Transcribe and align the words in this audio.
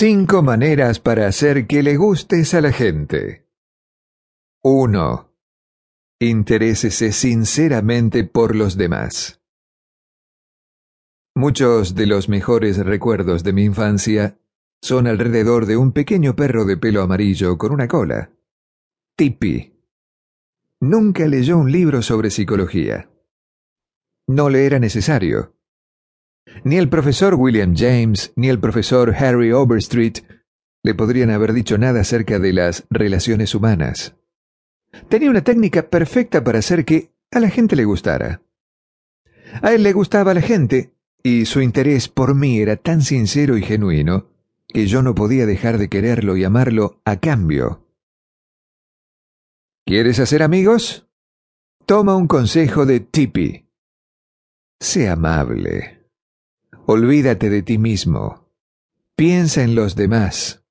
Cinco 0.00 0.44
maneras 0.44 1.00
para 1.00 1.26
hacer 1.26 1.66
que 1.66 1.82
le 1.82 1.96
gustes 1.96 2.54
a 2.54 2.60
la 2.60 2.70
gente. 2.70 3.48
1. 4.62 5.34
Interésese 6.20 7.10
sinceramente 7.10 8.22
por 8.22 8.54
los 8.54 8.76
demás. 8.76 9.42
Muchos 11.34 11.96
de 11.96 12.06
los 12.06 12.28
mejores 12.28 12.78
recuerdos 12.78 13.42
de 13.42 13.52
mi 13.52 13.64
infancia 13.64 14.38
son 14.80 15.08
alrededor 15.08 15.66
de 15.66 15.76
un 15.76 15.90
pequeño 15.90 16.36
perro 16.36 16.64
de 16.64 16.76
pelo 16.76 17.02
amarillo 17.02 17.58
con 17.58 17.72
una 17.72 17.88
cola. 17.88 18.30
Tipi. 19.16 19.82
Nunca 20.80 21.26
leyó 21.26 21.58
un 21.58 21.72
libro 21.72 22.02
sobre 22.02 22.30
psicología. 22.30 23.10
No 24.28 24.48
le 24.48 24.64
era 24.64 24.78
necesario. 24.78 25.57
Ni 26.64 26.76
el 26.76 26.88
profesor 26.88 27.34
William 27.34 27.74
James 27.76 28.32
ni 28.36 28.48
el 28.48 28.58
profesor 28.58 29.14
Harry 29.14 29.52
Overstreet 29.52 30.24
le 30.82 30.94
podrían 30.94 31.30
haber 31.30 31.52
dicho 31.52 31.78
nada 31.78 32.00
acerca 32.00 32.38
de 32.38 32.52
las 32.52 32.86
relaciones 32.90 33.54
humanas. 33.54 34.14
Tenía 35.08 35.30
una 35.30 35.42
técnica 35.42 35.90
perfecta 35.90 36.42
para 36.42 36.58
hacer 36.58 36.84
que 36.84 37.12
a 37.30 37.40
la 37.40 37.50
gente 37.50 37.76
le 37.76 37.84
gustara. 37.84 38.42
A 39.62 39.72
él 39.72 39.82
le 39.82 39.92
gustaba 39.92 40.34
la 40.34 40.40
gente, 40.40 40.94
y 41.22 41.44
su 41.46 41.60
interés 41.60 42.08
por 42.08 42.34
mí 42.34 42.60
era 42.60 42.76
tan 42.76 43.02
sincero 43.02 43.56
y 43.58 43.62
genuino 43.62 44.28
que 44.66 44.86
yo 44.86 45.02
no 45.02 45.14
podía 45.14 45.46
dejar 45.46 45.78
de 45.78 45.88
quererlo 45.88 46.36
y 46.36 46.44
amarlo 46.44 47.00
a 47.04 47.16
cambio. 47.16 47.86
¿Quieres 49.84 50.20
hacer 50.20 50.42
amigos? 50.42 51.08
Toma 51.86 52.16
un 52.16 52.26
consejo 52.26 52.84
de 52.84 53.00
Tippy. 53.00 53.66
Sé 54.78 55.08
amable. 55.08 55.97
Olvídate 56.90 57.50
de 57.50 57.60
ti 57.60 57.76
mismo. 57.76 58.48
Piensa 59.14 59.62
en 59.62 59.74
los 59.74 59.94
demás. 59.94 60.64